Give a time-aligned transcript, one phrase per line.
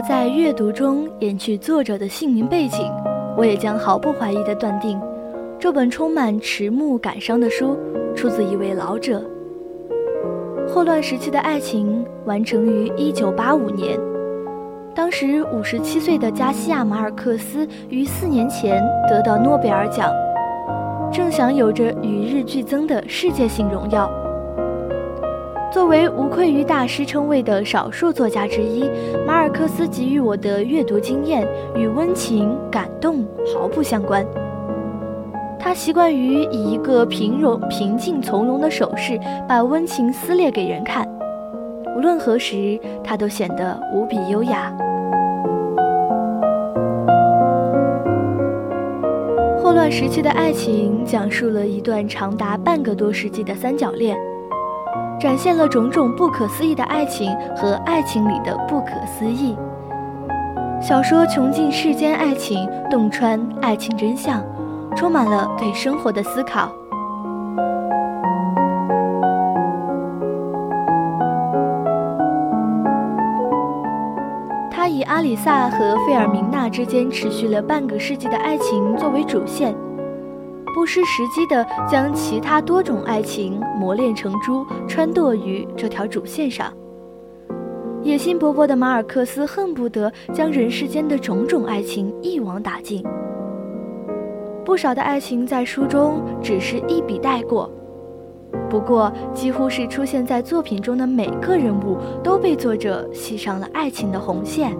[0.00, 2.90] 在阅读中掩去作者的姓名背景，
[3.36, 5.00] 我也将毫不怀疑地断定，
[5.58, 7.76] 这本充满迟暮感伤的书
[8.14, 9.22] 出自一位老者。
[10.68, 13.98] 霍乱时期的爱情完成于1985年，
[14.94, 20.10] 当时57岁的加西亚马尔克斯于四年前得到诺贝尔奖，
[21.12, 24.10] 正享有着与日俱增的世界性荣耀。
[25.72, 28.84] 作为无愧于大师称谓的少数作家之一，
[29.26, 34.22] 马尔克斯给予我的阅读经验与温情感动毫不相关。
[35.58, 41.08] 他习惯于以一个平容、平静从容的手势，把温情撕裂给人看。
[41.96, 44.70] 无论何时，他都显得无比优雅。
[49.62, 54.14] 霍乱时期的爱情讲述了一段长达半个多世纪的三角恋。
[55.22, 59.56] 展现了种种不可思议的爱情和爱情里的不可思议。
[60.80, 64.42] 小说穷尽世间爱情，洞穿爱情真相，
[64.96, 66.72] 充满了对生活的思考。
[74.72, 79.72] 他以阿里萨和费尔明娜之间持续了半个世纪的爱情作为主线。
[80.74, 86.72] 不失时机地将其他多种爱情磨练成珠，穿堕于这条主线上。
[88.02, 93.04] 野心勃勃的马尔克斯恨不得将人世间的种种爱情一网打尽。
[94.64, 97.70] 不少的爱情在书中只是一笔带过，
[98.68, 104.76] 不过几乎是出现在作品中的每个人物都被作者系上了爱情的红线。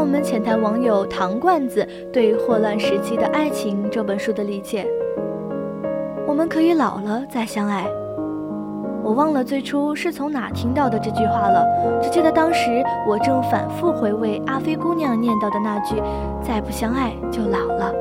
[0.00, 4.86] 我们浅谈网友糖罐子对《霍乱时期的爱情》这本书的理解。
[6.26, 7.84] 我们可以老了再相爱。
[9.04, 11.66] 我忘了最初是从哪听到的这句话了，
[12.02, 16.02] 只记得当时我正反复回味阿飞姑娘念叨的那句
[16.42, 17.92] “再不相爱就老了”，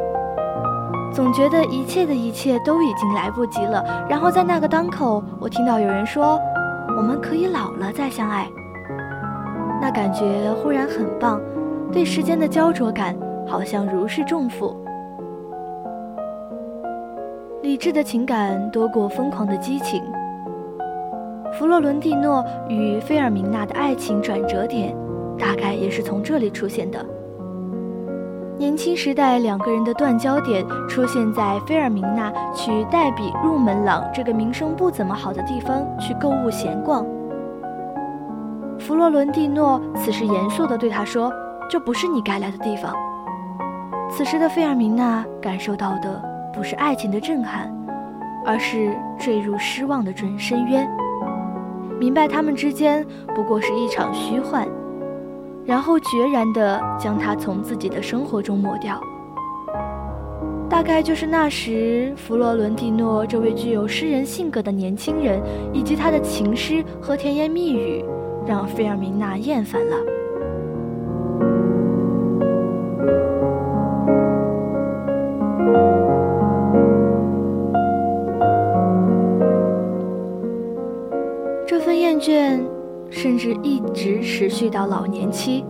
[1.14, 3.84] 总觉得一切的一切都已经来不及了。
[4.10, 6.40] 然后在那个当口，我听到有人说
[6.96, 8.48] ：“我们可以老了再相爱。”
[9.81, 11.42] 那感觉忽然很棒。
[11.92, 13.16] 对时间的焦灼感，
[13.48, 14.76] 好像如释重负。
[17.64, 20.02] 理智的情感多过疯狂的激情。
[21.54, 24.96] 弗洛伦蒂诺与菲尔明娜的爱情转折点，
[25.38, 27.04] 大概也是从这里出现的。
[28.58, 37.04] 年轻时代两个人的断交点，出现在菲尔明娜去黛比入门廊这个名声不怎么好的地方去购物闲逛。
[38.78, 41.32] 弗洛伦蒂诺此时严肃地对她说。
[41.69, 42.94] 这不是你该来的地方。
[44.12, 46.22] 此时的费尔明娜感受到的
[46.52, 47.72] 不是爱情的震撼，
[48.44, 50.90] 而是坠入失望的准深渊。
[52.00, 54.68] 明白他们之间不过是一场虚幻，
[55.63, 59.00] 然后决然地将他从自己的生活中抹掉。
[60.68, 65.39] 大概就是那时，弗洛伦蒂诺这位具有诗人性格的年轻人，
[65.74, 68.04] 以及他的情诗和甜言蜜语，
[68.48, 69.95] 让费尔明娜厌烦了。
[82.19, 82.60] 倦，
[83.10, 85.63] 甚至一直持续到老年期。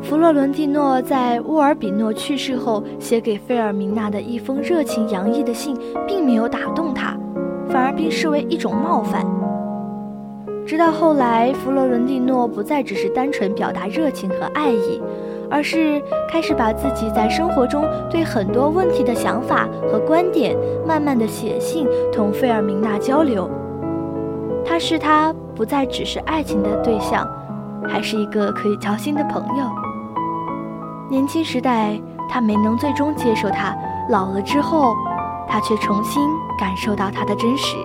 [0.00, 5.76] 弗洛伦蒂诺在沃尔比诺去世后写给费尔明娜的一封热情洋溢的信，
[6.06, 7.16] 并没有打动他，
[7.68, 9.24] 反而被视为一种冒犯。
[10.66, 15.00] 直到后来，弗洛伦蒂诺不再只是单纯表达热情和爱意，
[15.50, 20.56] 而是开始把自己在生活中对很多问题的想法和观点，
[20.86, 23.50] 慢慢的写信同费尔明娜交流。
[24.74, 27.24] 他是他不再只是爱情的对象，
[27.88, 29.64] 还是一个可以交心的朋友。
[31.08, 31.96] 年轻时代
[32.28, 33.72] 他没能最终接受他，
[34.10, 34.92] 老了之后，
[35.46, 36.28] 他却重新
[36.58, 37.76] 感受到他的真实。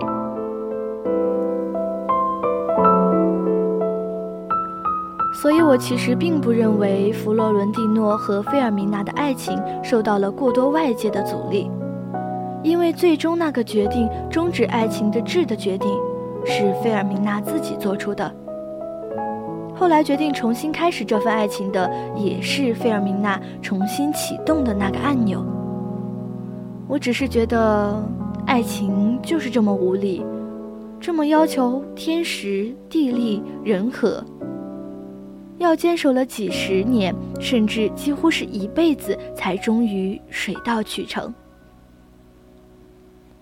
[5.40, 11.70] 所以，我其实并不认为弗洛伦蒂诺和费尔明娜的爱情受到了过多外界的阻力，
[12.64, 15.88] 因为最终那个决定终止爱情的质的决定，
[16.44, 18.34] 是费尔明娜自己做出的。
[19.74, 25.44] 后来决定重新开始这份爱情的，也是费尔明娜重新启动的那个按钮。
[26.86, 28.02] 我只是觉得，
[28.46, 30.22] 爱情就是这么无理，
[31.00, 34.22] 这么要求天时地利人和。
[35.58, 41.32] 要坚守了几十年，甚至几乎是一辈子，才终于水到渠成。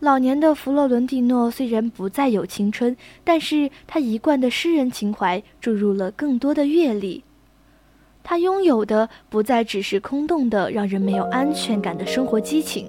[0.00, 7.24] 老年的弗洛伦蒂诺虽然不再有青春，但是他一贯的诗人情怀注入了更多的阅历。
[8.22, 12.86] 他拥有的不再只是空洞的、让人没有安全感的生活激情，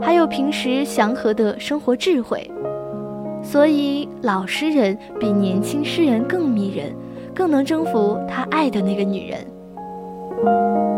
[0.00, 2.50] 还有平时祥和的生活智慧。
[3.42, 6.94] 所以，老诗人比年轻诗人更迷人。
[7.34, 10.97] 更能征服他爱的那个女人。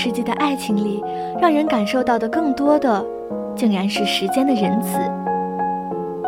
[0.00, 1.02] 世纪的爱情里，
[1.40, 3.04] 让人感受到的更多的，
[3.56, 4.96] 竟然是时间的仁慈。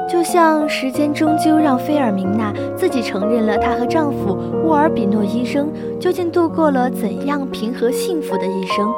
[0.08, 5.68] 就像时间终究让菲尔明娜自己承认了她和丈夫沃尔比诺医生
[6.00, 8.92] 究竟度过了怎样平和幸福的一生。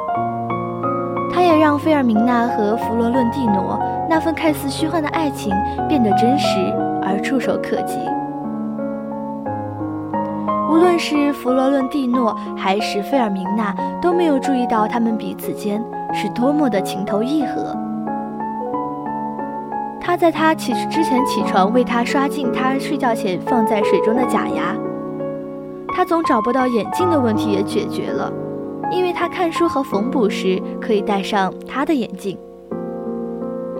[1.31, 3.79] 她也让菲尔明娜和弗罗伦蒂诺
[4.09, 5.53] 那份看似虚幻的爱情
[5.87, 6.57] 变得真实
[7.03, 7.99] 而触手可及。
[10.73, 15.79] 无论是弗罗伦蒂诺还是费尔明娜，都没有注意到他们彼此间
[16.11, 17.77] 是多么的情投意合。
[20.01, 24.75] 他在他起之前起床为他刷净他睡觉前放在水中的假牙，
[25.89, 28.33] 他总找不到眼镜的问题也解决了，
[28.89, 32.35] 因为他看书和缝补时可以戴上他的眼镜。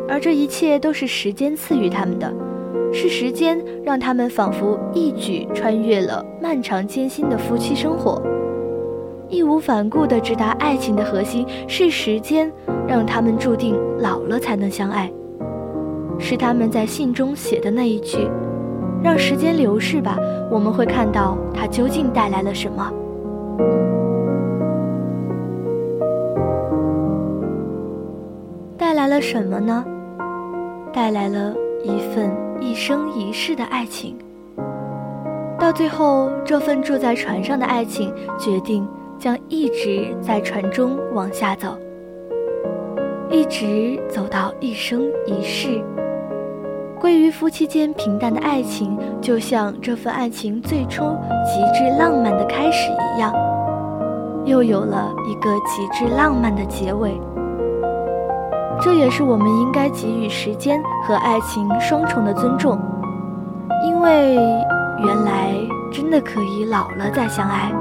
[0.07, 2.31] 而这一切都是时间赐予他们的。
[2.93, 8.21] 是时间让他们仿佛一举穿越了漫长艰辛的夫妻生活，
[9.27, 11.45] 义无反顾地直达爱情的核心。
[11.67, 12.49] 是时间
[12.87, 15.11] 让他们注定老了才能相爱。
[16.19, 18.29] 是他们在信中写的那一句
[19.03, 20.17] ：“让时间流逝吧。”
[20.51, 22.93] 我们会看到它究竟带来了什么？
[28.77, 29.83] 带来了什么呢？
[30.93, 32.31] 带来了一份。
[32.59, 34.17] 一生一世的爱情，
[35.59, 38.87] 到最后，这份住在船上的爱情决定
[39.19, 41.77] 将一直在船中往下走，
[43.29, 45.81] 一直走到一生一世。
[46.99, 51.03] 归于夫妻间平淡的爱情，就像这份爱情最初
[51.43, 53.33] 极致浪漫的开始一样，
[54.45, 57.19] 又有了一个极致浪漫的结尾。
[58.83, 62.77] 这也是我们应该给予时间和爱情双重的尊重，
[63.85, 64.35] 因为
[64.99, 65.53] 原来
[65.89, 67.71] 真的可以老了再相爱。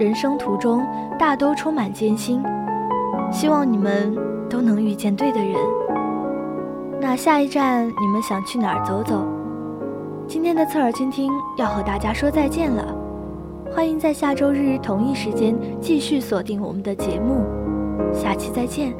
[0.00, 0.82] 人生途中
[1.18, 2.42] 大都充满艰辛，
[3.30, 4.16] 希望你们
[4.48, 5.54] 都能遇见对的人。
[6.98, 9.28] 那下一站你们想去哪儿走走？
[10.26, 12.96] 今天的侧耳倾听要和大家说再见了，
[13.70, 17.44] 欢迎在下周日同一时间继续锁定我们的节目，
[18.10, 18.94] 下期再见。